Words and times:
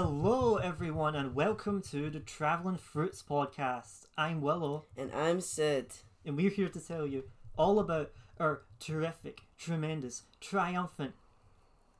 Hello, 0.00 0.58
everyone, 0.58 1.16
and 1.16 1.34
welcome 1.34 1.82
to 1.90 2.08
the 2.08 2.20
Travellin' 2.20 2.76
Fruits 2.76 3.20
podcast. 3.20 4.06
I'm 4.16 4.40
Willow, 4.40 4.84
And 4.96 5.10
I'm 5.12 5.40
Syd. 5.40 5.88
and 6.24 6.36
we're 6.36 6.50
here 6.50 6.68
to 6.68 6.78
tell 6.78 7.04
you 7.04 7.24
all 7.56 7.80
about 7.80 8.12
our 8.38 8.62
terrific, 8.78 9.40
tremendous, 9.58 10.22
triumphant. 10.40 11.14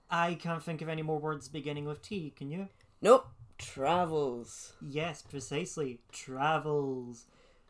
I 0.08 0.34
can't 0.34 0.62
think 0.62 0.80
of 0.80 0.88
any 0.88 1.02
more 1.02 1.18
words 1.18 1.48
beginning 1.48 1.86
with 1.86 2.00
T, 2.00 2.30
can 2.30 2.52
you? 2.52 2.68
Nope, 3.02 3.26
travels. 3.58 4.74
Yes, 4.80 5.22
precisely, 5.22 5.98
travels. 6.12 7.24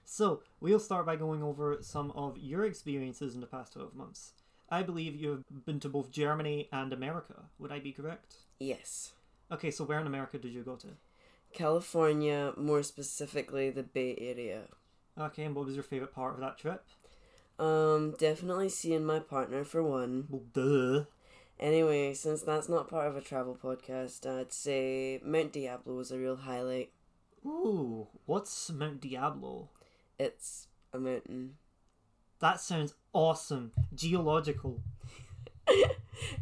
So, 0.04 0.42
we'll 0.60 0.78
start 0.78 1.06
by 1.06 1.16
going 1.16 1.42
over 1.42 1.78
some 1.80 2.10
of 2.10 2.36
your 2.36 2.66
experiences 2.66 3.34
in 3.34 3.40
the 3.40 3.46
past 3.46 3.72
12 3.72 3.94
months. 3.94 4.34
I 4.68 4.82
believe 4.82 5.16
you've 5.16 5.64
been 5.64 5.80
to 5.80 5.88
both 5.88 6.10
Germany 6.10 6.68
and 6.70 6.92
America. 6.92 7.44
Would 7.58 7.72
I 7.72 7.78
be 7.78 7.92
correct? 7.92 8.34
Yes. 8.60 9.12
Okay, 9.50 9.70
so 9.70 9.84
where 9.84 10.00
in 10.00 10.06
America 10.06 10.38
did 10.38 10.52
you 10.52 10.62
go 10.62 10.76
to? 10.76 10.88
California, 11.52 12.52
more 12.56 12.82
specifically 12.82 13.70
the 13.70 13.82
Bay 13.82 14.16
Area. 14.20 14.64
Okay, 15.18 15.44
and 15.44 15.54
what 15.54 15.66
was 15.66 15.74
your 15.74 15.82
favourite 15.82 16.14
part 16.14 16.34
of 16.34 16.40
that 16.40 16.58
trip? 16.58 16.84
Um, 17.58 18.14
definitely 18.18 18.68
seeing 18.68 19.04
my 19.04 19.18
partner 19.18 19.64
for 19.64 19.82
one. 19.82 20.26
Well, 20.28 20.42
duh. 20.52 21.04
Anyway, 21.58 22.14
since 22.14 22.42
that's 22.42 22.68
not 22.68 22.88
part 22.88 23.08
of 23.08 23.16
a 23.16 23.20
travel 23.20 23.58
podcast, 23.60 24.26
I'd 24.26 24.52
say 24.52 25.20
Mount 25.24 25.52
Diablo 25.52 25.96
was 25.96 26.12
a 26.12 26.18
real 26.18 26.36
highlight. 26.36 26.92
Ooh, 27.44 28.06
what's 28.26 28.70
Mount 28.70 29.00
Diablo? 29.00 29.70
It's 30.18 30.68
a 30.92 30.98
mountain. 30.98 31.54
That 32.40 32.60
sounds 32.60 32.94
awesome. 33.12 33.72
Geological. 33.94 34.82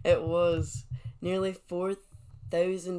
It 0.05 0.23
was 0.23 0.85
nearly 1.21 1.53
4,000 1.53 2.03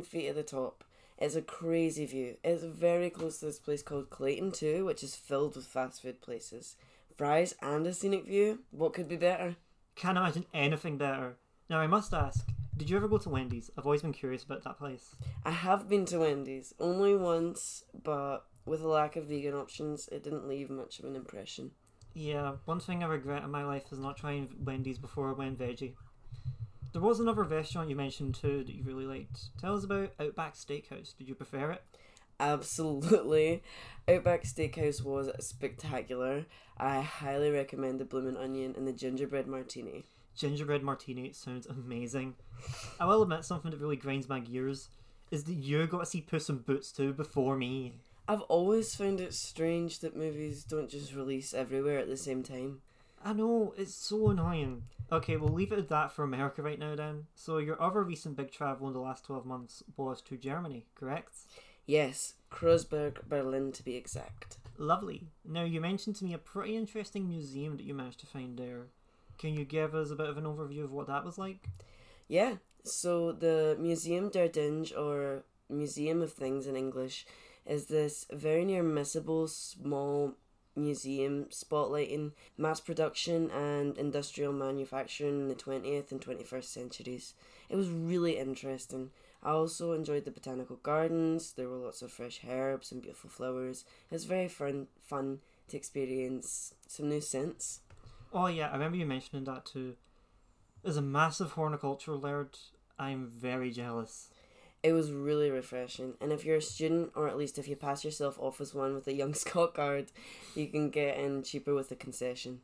feet 0.03 0.29
at 0.29 0.35
the 0.35 0.43
top. 0.43 0.83
It's 1.17 1.35
a 1.35 1.41
crazy 1.41 2.05
view. 2.05 2.37
It's 2.43 2.63
very 2.63 3.09
close 3.09 3.39
to 3.39 3.45
this 3.45 3.59
place 3.59 3.81
called 3.81 4.09
Clayton, 4.09 4.51
too, 4.51 4.85
which 4.85 5.03
is 5.03 5.15
filled 5.15 5.55
with 5.55 5.65
fast 5.65 6.01
food 6.01 6.21
places. 6.21 6.75
Fries 7.15 7.55
and 7.61 7.87
a 7.87 7.93
scenic 7.93 8.25
view. 8.27 8.59
What 8.69 8.93
could 8.93 9.07
be 9.07 9.15
better? 9.15 9.55
Can't 9.95 10.17
imagine 10.17 10.45
anything 10.53 10.97
better. 10.97 11.37
Now, 11.69 11.79
I 11.79 11.87
must 11.87 12.13
ask, 12.13 12.47
did 12.77 12.89
you 12.89 12.97
ever 12.97 13.07
go 13.07 13.17
to 13.17 13.29
Wendy's? 13.29 13.71
I've 13.75 13.85
always 13.85 14.03
been 14.03 14.13
curious 14.13 14.43
about 14.43 14.63
that 14.63 14.77
place. 14.77 15.15
I 15.43 15.49
have 15.49 15.89
been 15.89 16.05
to 16.05 16.19
Wendy's 16.19 16.75
only 16.79 17.15
once, 17.15 17.83
but 18.03 18.45
with 18.67 18.81
a 18.81 18.87
lack 18.87 19.15
of 19.15 19.25
vegan 19.25 19.55
options, 19.55 20.07
it 20.11 20.23
didn't 20.23 20.47
leave 20.47 20.69
much 20.69 20.99
of 20.99 21.05
an 21.05 21.15
impression. 21.15 21.71
Yeah, 22.13 22.53
one 22.65 22.79
thing 22.79 23.03
I 23.03 23.07
regret 23.07 23.43
in 23.43 23.49
my 23.49 23.63
life 23.63 23.91
is 23.91 23.99
not 23.99 24.17
trying 24.17 24.49
Wendy's 24.63 24.99
before 24.99 25.29
I 25.29 25.33
went 25.33 25.57
veggie. 25.57 25.95
There 26.93 27.01
was 27.01 27.19
another 27.19 27.43
restaurant 27.43 27.89
you 27.89 27.95
mentioned 27.95 28.35
too 28.35 28.63
that 28.63 28.75
you 28.75 28.83
really 28.83 29.05
liked. 29.05 29.49
Tell 29.59 29.75
us 29.75 29.83
about 29.83 30.13
Outback 30.19 30.55
Steakhouse. 30.55 31.15
Did 31.15 31.27
you 31.27 31.35
prefer 31.35 31.71
it? 31.71 31.83
Absolutely. 32.39 33.63
Outback 34.07 34.43
Steakhouse 34.43 35.03
was 35.03 35.29
spectacular. 35.39 36.45
I 36.77 37.01
highly 37.01 37.51
recommend 37.51 37.99
the 37.99 38.05
Bloomin' 38.05 38.37
Onion 38.37 38.73
and 38.77 38.87
the 38.87 38.93
gingerbread 38.93 39.47
martini. 39.47 40.05
Gingerbread 40.35 40.83
martini 40.83 41.33
sounds 41.33 41.65
amazing. 41.65 42.35
I 42.99 43.05
will 43.05 43.23
admit 43.23 43.43
something 43.43 43.71
that 43.71 43.79
really 43.81 43.95
grinds 43.95 44.29
my 44.29 44.39
gears 44.39 44.89
is 45.31 45.43
that 45.45 45.55
you 45.55 45.85
got 45.87 45.99
to 45.99 46.05
see 46.05 46.21
Puss 46.21 46.49
in 46.49 46.59
Boots 46.59 46.91
too 46.91 47.11
before 47.11 47.57
me. 47.57 47.93
I've 48.27 48.41
always 48.41 48.95
found 48.95 49.19
it 49.19 49.33
strange 49.33 49.99
that 49.99 50.15
movies 50.15 50.63
don't 50.63 50.89
just 50.89 51.13
release 51.13 51.53
everywhere 51.53 51.97
at 51.97 52.07
the 52.07 52.17
same 52.17 52.43
time. 52.43 52.81
I 53.23 53.33
know, 53.33 53.73
it's 53.77 53.95
so 53.95 54.29
annoying. 54.29 54.83
Okay, 55.11 55.37
we'll 55.37 55.53
leave 55.53 55.71
it 55.71 55.79
at 55.79 55.89
that 55.89 56.11
for 56.11 56.23
America 56.23 56.61
right 56.61 56.79
now 56.79 56.95
then. 56.95 57.27
So 57.35 57.57
your 57.57 57.81
other 57.81 58.03
recent 58.03 58.35
big 58.35 58.51
travel 58.51 58.87
in 58.87 58.93
the 58.93 58.99
last 58.99 59.25
12 59.25 59.45
months 59.45 59.83
was 59.95 60.21
to 60.23 60.37
Germany, 60.37 60.85
correct? 60.95 61.35
Yes, 61.85 62.33
Kreuzberg, 62.51 63.27
Berlin 63.27 63.71
to 63.71 63.83
be 63.83 63.95
exact. 63.95 64.57
Lovely. 64.77 65.27
Now 65.45 65.63
you 65.63 65.81
mentioned 65.81 66.17
to 66.17 66.25
me 66.25 66.33
a 66.33 66.37
pretty 66.37 66.75
interesting 66.75 67.27
museum 67.27 67.77
that 67.77 67.85
you 67.85 67.93
managed 67.93 68.19
to 68.19 68.27
find 68.27 68.57
there. 68.57 68.87
Can 69.37 69.53
you 69.53 69.65
give 69.65 69.95
us 69.95 70.11
a 70.11 70.15
bit 70.15 70.29
of 70.29 70.37
an 70.37 70.43
overview 70.43 70.83
of 70.83 70.91
what 70.91 71.07
that 71.07 71.23
was 71.23 71.37
like? 71.37 71.69
Yeah, 72.27 72.55
so 72.83 73.31
the 73.31 73.77
Museum 73.79 74.29
der 74.29 74.47
Dinge, 74.47 74.91
or 74.97 75.43
Museum 75.69 76.21
of 76.21 76.33
Things 76.33 76.67
in 76.67 76.75
English, 76.75 77.25
is 77.65 77.85
this 77.85 78.25
very 78.31 78.65
near 78.65 78.83
missable 78.83 79.49
small 79.49 80.35
museum 80.77 81.45
spotlighting 81.45 82.31
mass 82.57 82.79
production 82.79 83.49
and 83.51 83.97
industrial 83.97 84.53
manufacturing 84.53 85.41
in 85.41 85.47
the 85.47 85.55
20th 85.55 86.11
and 86.11 86.21
21st 86.21 86.63
centuries. 86.63 87.33
It 87.69 87.75
was 87.75 87.89
really 87.89 88.37
interesting. 88.37 89.11
I 89.43 89.51
also 89.51 89.93
enjoyed 89.93 90.25
the 90.25 90.31
botanical 90.31 90.77
gardens. 90.77 91.53
There 91.53 91.69
were 91.69 91.77
lots 91.77 92.01
of 92.01 92.11
fresh 92.11 92.41
herbs 92.47 92.91
and 92.91 93.01
beautiful 93.01 93.29
flowers. 93.29 93.85
It 94.09 94.15
was 94.15 94.25
very 94.25 94.47
fun, 94.47 94.87
fun 95.01 95.39
to 95.69 95.77
experience 95.77 96.73
some 96.87 97.09
new 97.09 97.21
scents. 97.21 97.81
Oh 98.33 98.47
yeah, 98.47 98.69
I 98.69 98.73
remember 98.73 98.97
you 98.97 99.05
mentioning 99.05 99.45
that 99.45 99.65
too. 99.65 99.95
As 100.83 100.97
a 100.97 101.01
massive 101.01 101.51
horticultural 101.51 102.19
nerd, 102.19 102.57
I'm 102.99 103.27
very 103.27 103.71
jealous. 103.71 104.29
It 104.87 104.93
was 104.93 105.11
really 105.11 105.51
refreshing. 105.51 106.13
And 106.21 106.31
if 106.31 106.45
you're 106.45 106.55
a 106.55 106.61
student, 106.61 107.11
or 107.13 107.27
at 107.27 107.35
least 107.35 107.59
if 107.59 107.67
you 107.67 107.75
pass 107.75 108.05
yourself 108.05 108.39
off 108.39 108.61
as 108.61 108.73
one 108.73 108.95
with 108.95 109.05
a 109.09 109.13
Young 109.13 109.33
Scot 109.33 109.73
card, 109.73 110.13
you 110.55 110.67
can 110.67 110.89
get 110.89 111.17
in 111.17 111.43
cheaper 111.43 111.75
with 111.75 111.89
the 111.89 111.97
concession. 111.97 112.61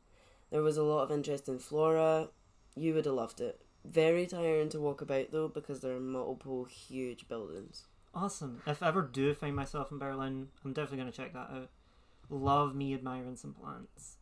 There 0.49 0.61
was 0.61 0.77
a 0.77 0.83
lot 0.83 1.03
of 1.03 1.11
interest 1.11 1.49
in 1.49 1.59
flora. 1.59 2.29
You 2.77 2.93
would 2.93 3.03
have 3.03 3.15
loved 3.15 3.41
it. 3.41 3.59
Very 3.83 4.25
tiring 4.25 4.69
to 4.69 4.79
walk 4.79 5.01
about 5.01 5.31
though 5.31 5.49
because 5.49 5.81
there 5.81 5.97
are 5.97 5.99
multiple 5.99 6.63
huge 6.63 7.27
buildings. 7.27 7.87
Awesome. 8.15 8.61
If 8.65 8.81
I 8.81 8.87
ever 8.87 9.01
do 9.01 9.33
find 9.33 9.57
myself 9.57 9.91
in 9.91 9.99
Berlin, 9.99 10.47
I'm 10.63 10.71
definitely 10.71 10.99
going 10.99 11.11
to 11.11 11.17
check 11.17 11.33
that 11.33 11.51
out. 11.51 11.69
Love 12.29 12.73
me 12.73 12.93
admiring 12.93 13.35
some 13.35 13.53
plants. 13.53 14.15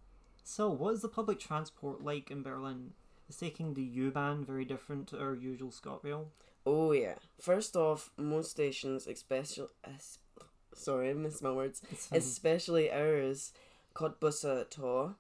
So, 0.44 0.72
what 0.72 0.96
is 0.96 1.04
the 1.04 1.08
public 1.08 1.40
transport 1.40 2.04
like 2.04 2.32
in 2.32 2.42
Berlin? 2.42 2.94
Is 3.30 3.38
taking 3.38 3.76
the 3.76 3.84
U-Bahn 3.84 4.44
very 4.44 4.66
different 4.66 5.08
to 5.10 5.22
our 5.22 5.36
usual 5.36 5.70
ScotRail? 5.70 6.26
Oh 6.66 6.92
yeah. 6.92 7.16
First 7.40 7.76
off, 7.76 8.12
most 8.18 8.52
stations, 8.52 9.08
especially 9.08 9.68
sorry, 10.74 11.10
I 11.10 11.14
missed 11.14 11.44
my 11.44 11.52
words. 11.52 11.82
Especially 12.12 12.92
ours, 12.92 13.54
Kottbusser 13.96 14.70
Tor, 14.70 15.16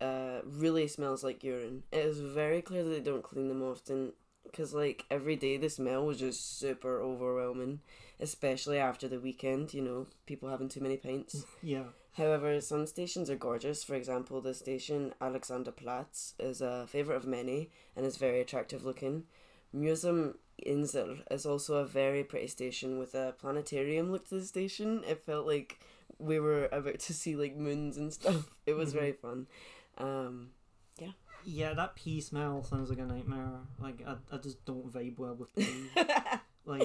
uh, 0.00 0.40
really 0.44 0.88
smells 0.88 1.24
like 1.24 1.44
urine. 1.44 1.82
It 1.92 2.04
is 2.04 2.20
very 2.20 2.62
clear 2.62 2.84
that 2.84 2.90
they 2.90 3.00
don't 3.00 3.22
clean 3.22 3.48
them 3.48 3.62
often, 3.62 4.12
because 4.44 4.74
like 4.74 5.04
every 5.10 5.36
day 5.36 5.56
the 5.56 5.68
smell 5.68 6.04
was 6.06 6.18
just 6.18 6.58
super 6.58 7.00
overwhelming, 7.00 7.80
especially 8.20 8.78
after 8.78 9.08
the 9.08 9.20
weekend. 9.20 9.74
You 9.74 9.82
know, 9.82 10.06
people 10.26 10.48
having 10.48 10.68
too 10.68 10.80
many 10.80 10.96
pints. 10.96 11.44
yeah. 11.62 11.84
However, 12.12 12.58
some 12.62 12.86
stations 12.86 13.28
are 13.28 13.36
gorgeous. 13.36 13.84
For 13.84 13.94
example, 13.94 14.40
the 14.40 14.54
station 14.54 15.12
Alexanderplatz 15.20 16.32
is 16.38 16.62
a 16.62 16.86
favourite 16.86 17.18
of 17.18 17.26
many 17.26 17.70
and 17.94 18.06
is 18.06 18.16
very 18.16 18.40
attractive 18.40 18.86
looking. 18.86 19.24
Museum 19.70 20.38
Insel 20.64 21.18
is 21.30 21.44
also 21.46 21.76
a 21.76 21.86
very 21.86 22.24
pretty 22.24 22.46
station 22.46 22.98
with 22.98 23.14
a 23.14 23.34
planetarium 23.38 24.10
look 24.10 24.28
to 24.28 24.36
the 24.38 24.44
station. 24.46 25.02
It 25.06 25.24
felt 25.24 25.46
like 25.46 25.78
we 26.18 26.38
were 26.40 26.68
about 26.72 26.98
to 27.00 27.14
see 27.14 27.36
like 27.36 27.56
moons 27.56 27.96
and 27.96 28.12
stuff. 28.12 28.50
It 28.66 28.72
was 28.74 28.90
Mhm. 28.90 28.98
very 28.98 29.12
fun. 29.12 29.46
Um, 29.98 30.50
Yeah, 31.44 31.74
that 31.74 31.94
pea 31.94 32.20
smell 32.20 32.64
sounds 32.64 32.90
like 32.90 32.98
a 32.98 33.04
nightmare. 33.04 33.60
Like, 33.78 34.02
I, 34.04 34.16
I 34.32 34.38
just 34.38 34.64
don't 34.64 34.92
vibe 34.92 35.18
well 35.18 35.34
with 35.36 35.54
pee. 35.54 35.90
like, 36.64 36.82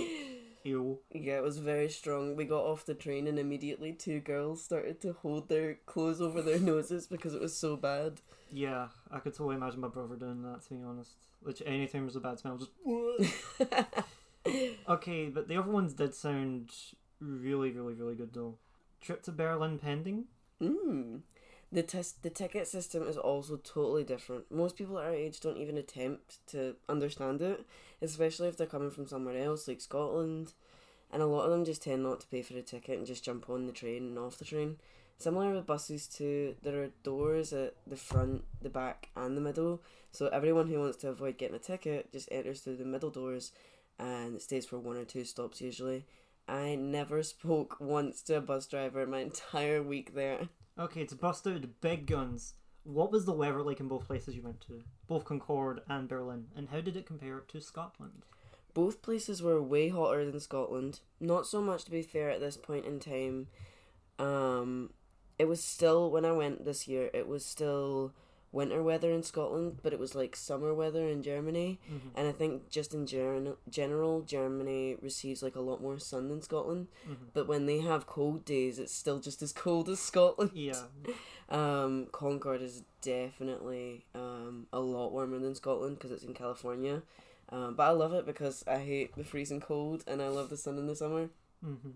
ew. 0.63 0.99
yeah, 1.11 1.37
it 1.37 1.43
was 1.43 1.57
very 1.57 1.89
strong. 1.89 2.35
We 2.35 2.45
got 2.45 2.63
off 2.63 2.85
the 2.85 2.93
train 2.93 3.27
and 3.27 3.37
immediately 3.39 3.93
two 3.93 4.19
girls 4.19 4.63
started 4.63 5.01
to 5.01 5.13
hold 5.13 5.49
their 5.49 5.75
clothes 5.85 6.21
over 6.21 6.41
their 6.41 6.59
noses 6.71 7.07
because 7.07 7.33
it 7.33 7.41
was 7.41 7.55
so 7.55 7.75
bad. 7.75 8.21
Yeah, 8.51 8.87
I 9.09 9.19
could 9.19 9.33
totally 9.33 9.55
imagine 9.55 9.79
my 9.79 9.87
brother 9.87 10.15
doing 10.15 10.41
that, 10.43 10.63
to 10.63 10.73
be 10.73 10.83
honest. 10.83 11.11
Which, 11.41 11.61
anytime 11.65 12.03
there's 12.03 12.15
a 12.15 12.19
bad 12.19 12.39
smell, 12.39 12.57
just. 12.57 12.71
Okay, 14.89 15.29
but 15.29 15.47
the 15.47 15.57
other 15.57 15.71
ones 15.71 15.93
did 15.93 16.15
sound 16.15 16.71
really, 17.19 17.71
really, 17.71 17.93
really 17.93 18.15
good 18.15 18.33
though. 18.33 18.55
Trip 18.99 19.21
to 19.23 19.31
Berlin 19.31 19.77
pending? 19.77 20.25
Mm. 20.61 21.21
The 21.73 21.83
test, 21.83 22.21
the 22.21 22.29
ticket 22.29 22.67
system 22.67 23.07
is 23.07 23.17
also 23.17 23.55
totally 23.55 24.03
different. 24.03 24.51
Most 24.51 24.75
people 24.75 24.97
our 24.97 25.13
age 25.13 25.39
don't 25.39 25.57
even 25.57 25.77
attempt 25.77 26.45
to 26.47 26.75
understand 26.89 27.41
it, 27.41 27.65
especially 28.01 28.49
if 28.49 28.57
they're 28.57 28.67
coming 28.67 28.91
from 28.91 29.07
somewhere 29.07 29.41
else 29.41 29.67
like 29.67 29.79
Scotland. 29.79 30.51
And 31.11 31.21
a 31.21 31.25
lot 31.25 31.45
of 31.45 31.51
them 31.51 31.65
just 31.65 31.83
tend 31.83 32.03
not 32.03 32.21
to 32.21 32.27
pay 32.27 32.41
for 32.41 32.57
a 32.57 32.61
ticket 32.61 32.97
and 32.97 33.07
just 33.07 33.23
jump 33.23 33.49
on 33.49 33.67
the 33.67 33.73
train 33.73 34.03
and 34.03 34.19
off 34.19 34.37
the 34.37 34.45
train. 34.45 34.77
Similar 35.17 35.53
with 35.53 35.67
buses 35.67 36.07
too, 36.07 36.55
there 36.63 36.81
are 36.81 36.89
doors 37.03 37.53
at 37.53 37.75
the 37.85 37.95
front, 37.95 38.43
the 38.61 38.69
back, 38.69 39.09
and 39.15 39.37
the 39.37 39.41
middle. 39.41 39.81
So 40.11 40.27
everyone 40.27 40.67
who 40.67 40.79
wants 40.79 40.97
to 40.97 41.09
avoid 41.09 41.37
getting 41.37 41.55
a 41.55 41.59
ticket 41.59 42.11
just 42.11 42.27
enters 42.31 42.61
through 42.61 42.77
the 42.77 42.85
middle 42.85 43.11
doors, 43.11 43.51
and 43.99 44.41
stays 44.41 44.65
for 44.65 44.79
one 44.79 44.97
or 44.97 45.05
two 45.05 45.23
stops 45.23 45.61
usually. 45.61 46.05
I 46.47 46.75
never 46.75 47.23
spoke 47.23 47.79
once 47.79 48.21
to 48.23 48.37
a 48.37 48.41
bus 48.41 48.65
driver 48.65 49.05
my 49.05 49.19
entire 49.19 49.81
week 49.83 50.15
there. 50.15 50.49
Okay, 50.79 51.05
to 51.05 51.15
bust 51.15 51.45
out 51.47 51.61
the 51.61 51.67
big 51.67 52.07
guns, 52.07 52.53
what 52.83 53.11
was 53.11 53.25
the 53.25 53.33
weather 53.33 53.61
like 53.61 53.79
in 53.79 53.87
both 53.87 54.07
places 54.07 54.35
you 54.35 54.41
went 54.41 54.61
to? 54.61 54.81
Both 55.07 55.25
Concord 55.25 55.81
and 55.87 56.07
Berlin, 56.07 56.47
and 56.55 56.69
how 56.69 56.81
did 56.81 56.95
it 56.95 57.05
compare 57.05 57.41
to 57.47 57.61
Scotland? 57.61 58.25
Both 58.73 59.01
places 59.01 59.41
were 59.41 59.61
way 59.61 59.89
hotter 59.89 60.29
than 60.29 60.39
Scotland. 60.39 61.01
Not 61.19 61.45
so 61.45 61.61
much, 61.61 61.83
to 61.85 61.91
be 61.91 62.01
fair, 62.01 62.29
at 62.29 62.39
this 62.39 62.57
point 62.57 62.85
in 62.85 62.99
time. 62.99 63.47
Um, 64.17 64.91
it 65.37 65.47
was 65.47 65.63
still 65.63 66.09
when 66.09 66.23
I 66.23 66.31
went 66.31 66.63
this 66.63 66.87
year. 66.87 67.09
It 67.13 67.27
was 67.27 67.45
still 67.45 68.13
winter 68.51 68.83
weather 68.83 69.11
in 69.11 69.23
Scotland, 69.23 69.79
but 69.81 69.93
it 69.93 69.99
was 69.99 70.13
like 70.13 70.35
summer 70.35 70.73
weather 70.73 71.07
in 71.07 71.23
Germany. 71.23 71.79
Mhm. 71.89 72.11
And 72.15 72.27
I 72.27 72.31
think 72.33 72.69
just 72.69 72.93
in 72.93 73.05
gen- 73.07 73.55
general, 73.69 74.21
Germany 74.21 74.97
receives 75.01 75.41
like 75.41 75.55
a 75.55 75.61
lot 75.61 75.81
more 75.81 75.97
sun 75.99 76.27
than 76.27 76.41
Scotland. 76.41 76.87
Mhm. 77.07 77.15
But 77.33 77.47
when 77.47 77.65
they 77.65 77.79
have 77.79 78.07
cold 78.07 78.43
days, 78.45 78.77
it's 78.79 78.93
still 78.93 79.19
just 79.19 79.41
as 79.41 79.53
cold 79.53 79.87
as 79.89 79.99
Scotland. 79.99 80.51
Yeah, 80.53 80.83
Um, 81.49 82.07
Concord 82.13 82.61
is 82.61 82.83
definitely 83.01 84.05
um, 84.15 84.67
a 84.71 84.79
lot 84.79 85.11
warmer 85.11 85.37
than 85.39 85.53
Scotland 85.55 85.97
because 85.97 86.11
it's 86.11 86.23
in 86.23 86.33
California. 86.33 87.03
Um, 87.49 87.75
but 87.75 87.83
I 87.83 87.89
love 87.91 88.13
it 88.13 88.25
because 88.25 88.63
I 88.67 88.77
hate 88.79 89.15
the 89.15 89.25
freezing 89.25 89.59
cold 89.59 90.03
and 90.07 90.21
I 90.21 90.29
love 90.29 90.49
the 90.49 90.55
sun 90.55 90.77
in 90.77 90.87
the 90.87 90.95
summer. 90.95 91.29
hmm 91.61 91.91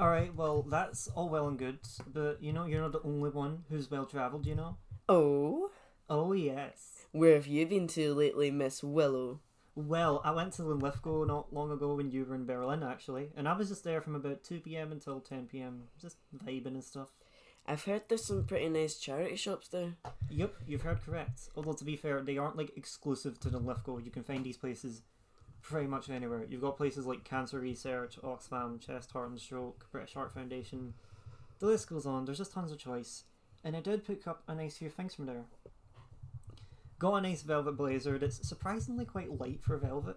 All 0.00 0.08
right, 0.08 0.34
well, 0.34 0.62
that's 0.62 1.06
all 1.14 1.28
well 1.28 1.46
and 1.46 1.56
good, 1.58 1.78
but 2.12 2.42
you 2.42 2.52
know, 2.52 2.64
you're 2.66 2.80
not 2.80 2.90
the 2.90 3.02
only 3.04 3.30
one 3.30 3.64
who's 3.70 3.88
well 3.90 4.06
traveled. 4.06 4.46
You 4.46 4.56
know. 4.56 4.76
Oh, 5.08 5.70
Oh 6.08 6.32
yes. 6.32 7.06
where 7.12 7.34
have 7.34 7.46
you 7.46 7.66
been 7.66 7.86
to 7.88 8.14
lately, 8.14 8.50
Miss 8.50 8.82
Willow? 8.82 9.40
Well, 9.74 10.20
I 10.24 10.30
went 10.30 10.52
to 10.54 10.62
Linlithgow 10.62 11.24
not 11.24 11.52
long 11.52 11.70
ago 11.72 11.94
when 11.94 12.10
you 12.10 12.24
were 12.24 12.34
in 12.34 12.46
Berlin, 12.46 12.82
actually, 12.82 13.30
and 13.36 13.48
I 13.48 13.54
was 13.56 13.68
just 13.68 13.82
there 13.84 14.00
from 14.00 14.14
about 14.14 14.44
two 14.44 14.60
p.m. 14.60 14.92
until 14.92 15.20
ten 15.20 15.46
p.m. 15.46 15.84
just 16.00 16.16
vibing 16.36 16.66
and 16.74 16.84
stuff. 16.84 17.08
I've 17.66 17.82
heard 17.84 18.02
there's 18.08 18.26
some 18.26 18.44
pretty 18.44 18.68
nice 18.68 18.98
charity 18.98 19.36
shops 19.36 19.68
there. 19.68 19.94
Yep, 20.28 20.54
you've 20.66 20.82
heard 20.82 21.02
correct. 21.04 21.48
Although 21.56 21.72
to 21.72 21.84
be 21.84 21.96
fair, 21.96 22.20
they 22.22 22.36
aren't 22.38 22.56
like 22.56 22.76
exclusive 22.76 23.40
to 23.40 23.48
Linlithgow. 23.48 23.98
You 23.98 24.10
can 24.10 24.22
find 24.22 24.44
these 24.44 24.58
places 24.58 25.02
pretty 25.62 25.86
much 25.88 26.08
anywhere. 26.10 26.44
You've 26.48 26.60
got 26.60 26.76
places 26.76 27.06
like 27.06 27.24
Cancer 27.24 27.58
Research, 27.58 28.18
Oxfam, 28.22 28.78
Chest, 28.80 29.10
Heart 29.12 29.30
and 29.30 29.40
Stroke, 29.40 29.86
British 29.90 30.14
Heart 30.14 30.32
Foundation. 30.34 30.94
The 31.58 31.66
list 31.66 31.88
goes 31.88 32.04
on. 32.06 32.26
There's 32.26 32.38
just 32.38 32.52
tons 32.52 32.70
of 32.70 32.78
choice, 32.78 33.24
and 33.64 33.74
I 33.74 33.80
did 33.80 34.06
pick 34.06 34.26
up 34.26 34.42
a 34.46 34.54
nice 34.54 34.76
few 34.76 34.90
things 34.90 35.14
from 35.14 35.26
there. 35.26 35.44
Got 36.98 37.16
a 37.16 37.20
nice 37.22 37.42
velvet 37.42 37.76
blazer 37.76 38.18
that's 38.18 38.46
surprisingly 38.46 39.04
quite 39.04 39.40
light 39.40 39.62
for 39.62 39.76
velvet, 39.78 40.16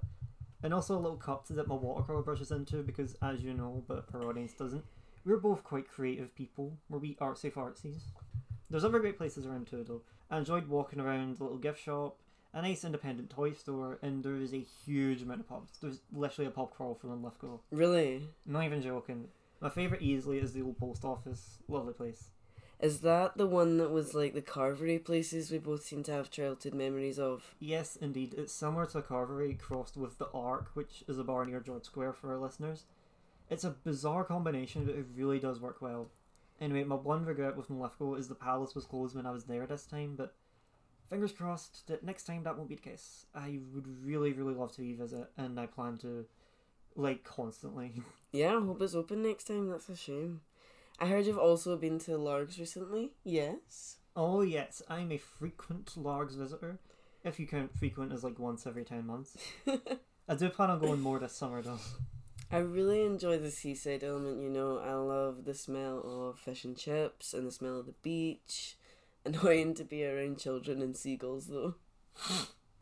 and 0.62 0.74
also 0.74 0.96
a 0.96 1.00
little 1.00 1.18
cup 1.18 1.48
to 1.48 1.54
dip 1.54 1.68
my 1.68 1.76
watercolor 1.76 2.22
brushes 2.22 2.52
into 2.52 2.84
because, 2.84 3.16
as 3.22 3.42
you 3.42 3.54
know, 3.54 3.84
but 3.88 4.06
our 4.14 4.28
audience 4.28 4.54
doesn't, 4.54 4.84
we're 5.26 5.38
both 5.38 5.64
quite 5.64 5.90
creative 5.90 6.36
people. 6.36 6.78
We're 6.90 7.00
we 7.00 7.16
artsy 7.16 7.52
fartsies. 7.52 8.04
There's 8.70 8.84
other 8.84 9.00
great 9.00 9.18
places 9.18 9.46
around 9.46 9.68
too, 9.68 9.86
though. 9.88 10.02
I 10.30 10.38
enjoyed 10.38 10.68
walking 10.68 11.00
around 11.00 11.38
the 11.38 11.44
little 11.44 11.58
gift 11.58 11.82
shop, 11.82 12.18
a 12.54 12.62
nice 12.62 12.84
independent 12.84 13.30
toy 13.30 13.54
store, 13.54 13.98
and 14.02 14.24
there 14.24 14.36
is 14.36 14.54
a 14.54 14.66
huge 14.86 15.22
amount 15.22 15.42
of 15.42 15.50
pubs. 15.50 15.74
There's 15.82 16.02
literally 16.12 16.48
a 16.48 16.52
pub 16.52 16.72
crawl 16.72 16.96
for 16.96 17.08
Linlithgow. 17.08 17.60
Really? 17.72 18.28
Not 18.46 18.66
even 18.66 18.82
joking. 18.82 19.28
My 19.62 19.70
favourite 19.70 20.04
easily 20.04 20.38
is 20.40 20.54
the 20.54 20.62
old 20.62 20.78
post 20.78 21.04
office. 21.04 21.58
Lovely 21.68 21.94
place. 21.94 22.30
Is 22.80 23.00
that 23.02 23.38
the 23.38 23.48
one 23.48 23.78
that 23.78 23.90
was 23.90 24.14
like 24.14 24.34
the 24.34 24.42
carvery 24.42 25.04
places 25.04 25.50
we 25.50 25.58
both 25.58 25.84
seem 25.84 26.04
to 26.04 26.12
have 26.12 26.30
childhood 26.30 26.76
memories 26.76 27.18
of? 27.18 27.56
Yes, 27.60 27.96
indeed. 27.96 28.36
It's 28.38 28.54
similar 28.54 28.86
to 28.88 29.02
Carvery 29.02 29.58
crossed 29.58 29.98
with 29.98 30.20
the 30.20 30.30
Ark, 30.32 30.70
which 30.76 31.04
is 31.08 31.18
a 31.18 31.24
bar 31.24 31.44
near 31.46 31.60
George 31.60 31.86
Square 31.86 32.14
for 32.14 32.32
our 32.32 32.38
listeners. 32.38 32.84
It's 33.50 33.64
a 33.64 33.72
bizarre 33.72 34.24
combination, 34.24 34.86
but 34.86 34.96
it 34.96 35.08
really 35.16 35.40
does 35.40 35.60
work 35.60 35.82
well. 35.82 36.12
Anyway, 36.62 36.84
my 36.84 36.96
one 36.96 37.26
regret 37.26 37.58
with 37.58 37.70
Linlithgow 37.70 38.16
is 38.16 38.28
the 38.28 38.36
palace 38.36 38.76
was 38.76 38.86
closed 38.86 39.16
when 39.16 39.26
I 39.26 39.32
was 39.32 39.46
there 39.46 39.66
this 39.66 39.86
time, 39.86 40.16
but 40.16 40.36
fingers 41.10 41.32
crossed 41.32 41.88
that 41.88 42.04
next 42.04 42.26
time 42.26 42.44
that 42.44 42.58
won't 42.58 42.70
be 42.70 42.76
the 42.76 42.82
case. 42.82 43.26
I 43.34 43.60
would 43.74 43.88
really, 44.04 44.34
really 44.34 44.54
love 44.54 44.74
to 44.76 44.82
revisit, 44.82 45.32
and 45.38 45.60
I 45.60 45.66
plan 45.66 45.98
to, 46.00 46.26
like, 46.96 47.24
constantly. 47.24 47.94
Yeah, 48.34 48.58
I 48.58 48.62
hope 48.62 48.82
it's 48.82 48.94
open 48.94 49.24
next 49.24 49.46
time. 49.46 49.70
That's 49.70 49.88
a 49.88 49.96
shame. 49.96 50.42
I 51.00 51.08
heard 51.08 51.26
you've 51.26 51.38
also 51.38 51.78
been 51.78 52.00
to 52.00 52.18
Largs 52.18 52.60
recently. 52.60 53.12
Yes. 53.24 53.98
oh, 54.16 54.42
yes, 54.42 54.82
I'm 54.90 55.12
a 55.12 55.18
frequent 55.18 55.96
Largs 55.96 56.36
visitor, 56.36 56.80
if 57.24 57.40
you 57.40 57.48
count 57.48 57.78
frequent 57.78 58.12
as 58.12 58.24
like 58.24 58.40
once 58.40 58.66
every 58.66 58.84
10 58.84 59.06
months. 59.06 59.38
I 60.28 60.36
do 60.36 60.50
plan 60.50 60.72
on 60.72 60.80
going 60.80 61.02
more 61.02 61.20
this 61.20 61.34
summer, 61.34 61.62
though. 61.62 61.80
I 62.52 62.58
really 62.58 63.06
enjoy 63.06 63.38
the 63.38 63.52
seaside 63.52 64.04
element, 64.04 64.42
you 64.42 64.50
know. 64.50 64.80
I 64.80 64.94
love 64.94 65.46
the 65.46 65.54
smell 65.54 66.02
of 66.30 66.40
fish 66.40 66.64
and 66.64 66.78
chips 66.78 67.34
and 67.34 67.46
the 67.46 67.52
smell 67.52 67.80
of 67.80 67.86
the 67.86 67.96
beach. 68.02 68.78
Annoying 69.26 69.74
to 69.76 69.84
be 69.84 70.06
around 70.06 70.40
children 70.40 70.82
and 70.82 70.96
seagulls, 70.96 71.48
though. 71.48 71.76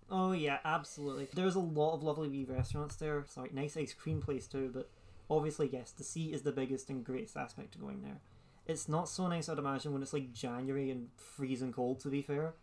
Oh 0.10 0.34
yeah, 0.34 0.60
absolutely. 0.64 1.28
There's 1.34 1.56
a 1.56 1.60
lot 1.60 1.96
of 1.96 2.04
lovely 2.04 2.30
wee 2.30 2.46
restaurants 2.46 2.96
there. 2.96 3.26
Sorry, 3.28 3.50
nice 3.52 3.76
ice 3.76 3.94
cream 3.94 4.22
place 4.22 4.48
too. 4.48 4.70
But 4.74 4.90
obviously, 5.30 5.70
yes, 5.72 5.92
the 5.92 6.04
sea 6.04 6.34
is 6.34 6.42
the 6.42 6.52
biggest 6.52 6.90
and 6.90 7.04
greatest 7.04 7.38
aspect 7.38 7.74
to 7.74 7.80
going 7.80 8.02
there. 8.02 8.22
It's 8.66 8.90
not 8.90 9.08
so 9.08 9.28
nice, 9.28 9.48
I'd 9.48 9.60
imagine, 9.60 9.94
when 9.94 10.02
it's 10.02 10.14
like 10.14 10.34
January 10.34 10.90
and 10.90 11.10
freezing 11.18 11.72
cold. 11.72 12.00
To 12.02 12.10
be 12.10 12.22
fair, 12.22 12.56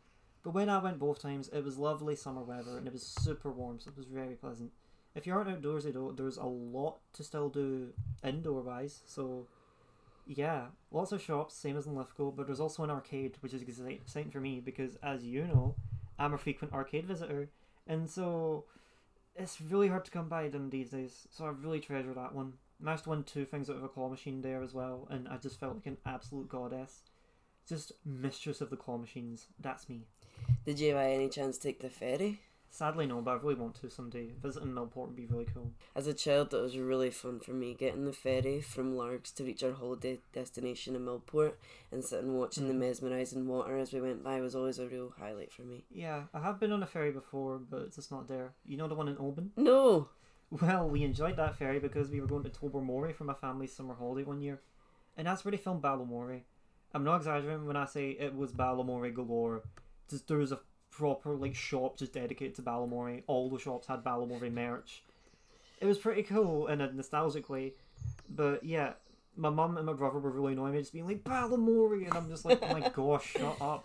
but 0.42 0.50
when 0.54 0.68
I 0.68 0.78
went 0.78 0.98
both 0.98 1.22
times, 1.22 1.48
it 1.48 1.64
was 1.64 1.78
lovely 1.78 2.16
summer 2.16 2.42
weather 2.42 2.76
and 2.76 2.86
it 2.86 2.92
was 2.92 3.02
super 3.02 3.50
warm, 3.50 3.78
so 3.78 3.90
it 3.90 3.96
was 3.96 4.06
very 4.06 4.34
pleasant. 4.34 4.72
If 5.14 5.26
you 5.26 5.34
aren't 5.34 5.48
outdoorsy 5.48 5.92
though, 5.92 6.12
there's 6.12 6.38
a 6.38 6.44
lot 6.44 6.98
to 7.14 7.22
still 7.22 7.48
do 7.48 7.92
indoor 8.24 8.62
wise. 8.62 9.02
So 9.06 9.46
yeah, 10.26 10.66
lots 10.90 11.12
of 11.12 11.22
shops, 11.22 11.54
same 11.54 11.76
as 11.76 11.86
in 11.86 11.94
Lithgow, 11.94 12.30
but 12.30 12.46
there's 12.46 12.60
also 12.60 12.82
an 12.82 12.90
arcade, 12.90 13.36
which 13.40 13.54
is 13.54 13.62
exciting 13.62 14.30
for 14.30 14.40
me 14.40 14.60
because, 14.60 14.96
as 15.02 15.24
you 15.24 15.46
know, 15.46 15.76
I'm 16.18 16.34
a 16.34 16.38
frequent 16.38 16.72
arcade 16.72 17.06
visitor, 17.06 17.50
and 17.86 18.08
so 18.08 18.64
it's 19.36 19.60
really 19.60 19.88
hard 19.88 20.04
to 20.04 20.10
come 20.10 20.28
by 20.28 20.48
them 20.48 20.70
these 20.70 20.90
days. 20.90 21.26
So 21.30 21.44
I 21.44 21.48
really 21.50 21.80
treasure 21.80 22.14
that 22.14 22.34
one. 22.34 22.54
Managed 22.80 23.04
to 23.04 23.10
win 23.10 23.22
two 23.22 23.44
things 23.44 23.70
out 23.70 23.76
of 23.76 23.84
a 23.84 23.88
claw 23.88 24.08
machine 24.08 24.42
there 24.42 24.62
as 24.62 24.74
well, 24.74 25.06
and 25.10 25.28
I 25.28 25.36
just 25.36 25.60
felt 25.60 25.74
like 25.74 25.86
an 25.86 25.98
absolute 26.04 26.48
goddess. 26.48 27.02
Just 27.68 27.92
mistress 28.04 28.60
of 28.60 28.70
the 28.70 28.76
claw 28.76 28.98
machines. 28.98 29.46
That's 29.60 29.88
me. 29.88 30.02
Did 30.64 30.80
you 30.80 30.94
by 30.94 31.12
any 31.12 31.28
chance 31.28 31.58
take 31.58 31.80
the 31.80 31.90
ferry? 31.90 32.40
Sadly, 32.74 33.06
no, 33.06 33.20
but 33.20 33.32
I 33.32 33.34
really 33.34 33.54
want 33.54 33.74
to 33.82 33.90
someday. 33.90 34.30
Visiting 34.42 34.70
Millport 34.70 35.08
would 35.08 35.14
be 35.16 35.26
really 35.26 35.46
cool. 35.52 35.72
As 35.94 36.06
a 36.06 36.14
child, 36.14 36.50
that 36.50 36.62
was 36.62 36.78
really 36.78 37.10
fun 37.10 37.38
for 37.38 37.52
me, 37.52 37.74
getting 37.74 38.06
the 38.06 38.14
ferry 38.14 38.62
from 38.62 38.96
Largs 38.96 39.30
to 39.32 39.44
reach 39.44 39.62
our 39.62 39.72
holiday 39.72 40.20
destination 40.32 40.96
in 40.96 41.04
Millport 41.04 41.52
and 41.92 42.02
sitting 42.02 42.34
watching 42.38 42.68
the 42.68 42.72
Mhm. 42.74 42.78
mesmerising 42.78 43.46
water 43.46 43.76
as 43.76 43.92
we 43.92 44.00
went 44.00 44.24
by 44.24 44.40
was 44.40 44.56
always 44.56 44.78
a 44.78 44.88
real 44.88 45.10
highlight 45.10 45.52
for 45.52 45.60
me. 45.62 45.84
Yeah, 45.90 46.28
I 46.32 46.40
have 46.40 46.58
been 46.58 46.72
on 46.72 46.82
a 46.82 46.86
ferry 46.86 47.12
before, 47.12 47.58
but 47.58 47.82
it's 47.82 47.96
just 47.96 48.10
not 48.10 48.26
there. 48.26 48.54
You 48.64 48.78
know 48.78 48.88
the 48.88 48.94
one 48.94 49.08
in 49.08 49.18
Oban? 49.18 49.52
No! 49.54 50.08
Well, 50.50 50.88
we 50.88 51.02
enjoyed 51.02 51.36
that 51.36 51.56
ferry 51.56 51.78
because 51.78 52.10
we 52.10 52.22
were 52.22 52.26
going 52.26 52.42
to 52.44 52.50
Tobermory 52.50 53.12
for 53.12 53.24
my 53.24 53.34
family's 53.34 53.74
summer 53.74 53.94
holiday 53.94 54.24
one 54.24 54.40
year. 54.40 54.62
And 55.16 55.26
that's 55.26 55.44
where 55.44 55.52
they 55.52 55.58
filmed 55.58 55.82
Balamory. 55.82 56.44
I'm 56.94 57.04
not 57.04 57.16
exaggerating 57.16 57.66
when 57.66 57.76
I 57.76 57.84
say 57.84 58.12
it 58.12 58.34
was 58.34 58.52
Balamory 58.52 59.12
galore. 59.14 59.62
Just 60.08 60.26
there 60.28 60.38
was 60.38 60.52
a 60.52 60.60
proper 60.92 61.34
like 61.34 61.54
shop 61.54 61.98
just 61.98 62.12
dedicated 62.12 62.54
to 62.56 62.62
Balamory. 62.62 63.22
All 63.26 63.50
the 63.50 63.58
shops 63.58 63.88
had 63.88 64.04
Balamory 64.04 64.52
merch. 64.52 65.02
It 65.80 65.86
was 65.86 65.98
pretty 65.98 66.22
cool 66.22 66.68
in 66.68 66.80
a 66.80 66.92
nostalgic 66.92 67.48
way. 67.48 67.72
But 68.28 68.62
yeah, 68.62 68.92
my 69.36 69.50
mum 69.50 69.76
and 69.76 69.86
my 69.86 69.94
brother 69.94 70.20
were 70.20 70.30
really 70.30 70.52
annoying 70.52 70.74
me 70.74 70.80
just 70.80 70.92
being 70.92 71.06
like 71.06 71.24
Balamory 71.24 72.06
and 72.06 72.14
I'm 72.14 72.28
just 72.28 72.44
like, 72.44 72.60
oh 72.62 72.78
my 72.78 72.88
gosh, 72.94 73.32
shut 73.32 73.56
up. 73.60 73.84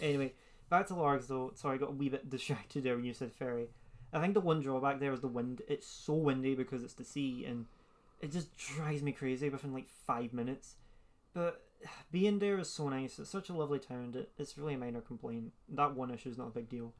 Anyway, 0.00 0.34
back 0.68 0.88
to 0.88 0.94
Largs 0.94 1.28
though. 1.28 1.52
Sorry, 1.54 1.76
I 1.76 1.78
got 1.78 1.90
a 1.90 1.92
wee 1.92 2.08
bit 2.08 2.28
distracted 2.28 2.84
there 2.84 2.96
when 2.96 3.04
you 3.04 3.14
said 3.14 3.32
ferry. 3.32 3.68
I 4.12 4.20
think 4.20 4.34
the 4.34 4.40
one 4.40 4.60
drawback 4.60 4.98
there 4.98 5.12
is 5.12 5.20
the 5.20 5.28
wind. 5.28 5.62
It's 5.68 5.86
so 5.86 6.14
windy 6.14 6.56
because 6.56 6.82
it's 6.82 6.94
the 6.94 7.04
sea, 7.04 7.44
and 7.46 7.66
it 8.20 8.32
just 8.32 8.56
drives 8.56 9.02
me 9.02 9.12
crazy 9.12 9.48
within 9.48 9.72
like 9.72 9.88
five 9.88 10.32
minutes. 10.32 10.74
But 11.32 11.62
being 12.10 12.38
there 12.38 12.58
is 12.58 12.70
so 12.70 12.88
nice. 12.88 13.18
It's 13.18 13.30
such 13.30 13.48
a 13.48 13.54
lovely 13.54 13.78
town. 13.78 14.26
It's 14.38 14.58
really 14.58 14.74
a 14.74 14.78
minor 14.78 15.00
complaint. 15.00 15.52
That 15.68 15.94
one 15.94 16.10
issue 16.10 16.28
is 16.28 16.38
not 16.38 16.48
a 16.48 16.52
big 16.52 16.68
deal. 16.68 16.92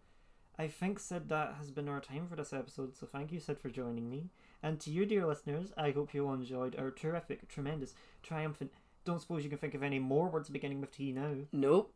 I 0.59 0.69
think 0.69 0.99
Syd 0.99 1.29
that 1.31 1.55
has 1.59 1.71
been 1.71 1.89
our 1.89 2.01
time 2.01 2.27
for 2.29 2.37
this 2.37 2.53
episode. 2.53 2.95
So 2.97 3.07
thank 3.07 3.33
you, 3.33 3.41
Syd, 3.41 3.59
for 3.59 3.71
joining 3.71 4.11
me. 4.11 4.31
And 4.63 4.79
to 4.81 4.91
you, 4.91 5.07
dear 5.07 5.27
listeners, 5.27 5.73
I 5.77 5.91
hope 5.91 6.13
you 6.13 6.27
all 6.27 6.35
enjoyed 6.35 6.77
our 6.79 6.91
terrific, 6.91 7.49
tremendous, 7.49 7.95
triumphant. 8.23 8.71
Don't 9.07 9.21
suppose 9.21 9.43
you 9.43 9.49
can 9.49 9.59
think 9.59 9.75
of 9.75 9.83
any 9.83 9.99
more 9.99 10.29
words 10.29 10.51
beginning 10.51 10.81
with 10.83 10.93
T 10.95 11.13
now. 11.13 11.35
Nope. 11.53 11.95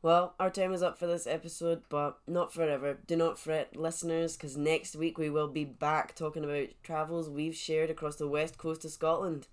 Well, 0.00 0.34
our 0.38 0.48
time 0.48 0.72
is 0.72 0.82
up 0.82 0.96
for 0.96 1.08
this 1.08 1.26
episode, 1.26 1.82
but 1.88 2.20
not 2.28 2.52
forever. 2.54 2.98
Do 3.04 3.16
not 3.16 3.36
fret, 3.36 3.74
listeners, 3.74 4.36
because 4.36 4.56
next 4.56 4.94
week 4.94 5.18
we 5.18 5.28
will 5.28 5.48
be 5.48 5.64
back 5.64 6.14
talking 6.14 6.44
about 6.44 6.68
travels 6.84 7.28
we've 7.28 7.56
shared 7.56 7.90
across 7.90 8.14
the 8.14 8.28
west 8.28 8.58
coast 8.58 8.84
of 8.84 8.92
Scotland. 8.92 9.48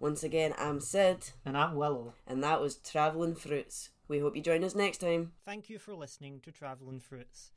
Once 0.00 0.22
again, 0.22 0.54
I'm 0.56 0.80
Syd, 0.80 1.30
And 1.44 1.56
I'm 1.56 1.74
Willow. 1.74 2.14
and 2.26 2.42
that 2.44 2.60
was 2.60 2.76
Travellin' 2.76 3.34
Fruits. 3.34 3.90
We 4.06 4.20
hope 4.20 4.36
you 4.36 4.42
join 4.42 4.62
us 4.64 4.74
next 4.74 4.98
time. 4.98 5.32
Thank 5.44 5.68
you 5.68 5.78
for 5.78 5.94
listening 5.94 6.40
to 6.42 6.52
Travellin' 6.52 7.00
Fruits. 7.00 7.52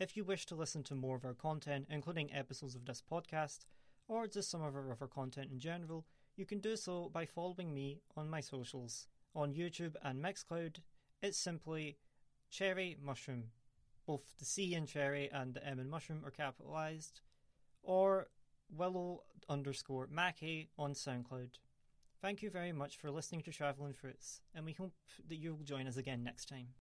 If 0.00 0.16
you 0.16 0.24
wish 0.24 0.44
to 0.46 0.56
listen 0.56 0.82
to 0.84 0.94
more 0.96 1.16
of 1.16 1.24
our 1.24 1.34
content, 1.34 1.86
including 1.88 2.32
episodes 2.34 2.74
of 2.74 2.84
this 2.84 3.00
podcast, 3.08 3.60
or 4.08 4.26
just 4.26 4.50
some 4.50 4.60
of 4.62 4.74
our 4.74 4.90
other 4.90 5.06
content 5.06 5.50
in 5.52 5.60
general, 5.60 6.04
you 6.36 6.44
can 6.44 6.58
do 6.58 6.76
so 6.76 7.08
by 7.12 7.26
following 7.26 7.72
me 7.72 8.00
on 8.16 8.28
my 8.28 8.40
socials. 8.40 9.06
On 9.36 9.54
YouTube 9.54 9.94
and 10.02 10.22
Mixcloud, 10.22 10.78
it's 11.22 11.38
simply 11.38 11.96
Cherry 12.50 12.96
Mushroom. 13.00 13.44
Both 14.04 14.36
the 14.38 14.44
C 14.44 14.74
in 14.74 14.86
Cherry 14.86 15.30
and 15.32 15.54
the 15.54 15.64
M 15.66 15.78
in 15.78 15.88
Mushroom 15.88 16.24
are 16.24 16.30
capitalized. 16.30 17.20
or 17.86 18.28
willow 18.74 19.22
underscore 19.48 20.08
Mackey 20.10 20.70
on 20.78 20.94
SoundCloud. 20.94 21.58
Thank 22.24 22.40
you 22.40 22.48
very 22.48 22.72
much 22.72 22.96
for 22.96 23.10
listening 23.10 23.42
to 23.42 23.52
Travellin' 23.52 23.92
Fruits, 23.92 24.40
and 24.54 24.64
we 24.64 24.72
hope 24.72 24.94
that 25.28 25.36
you'll 25.36 25.58
join 25.58 25.86
us 25.86 25.98
again 25.98 26.24
next 26.24 26.48
time. 26.48 26.68